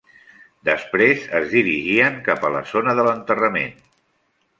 [0.69, 3.77] Després es dirigien cap a la zona de l'enterrament.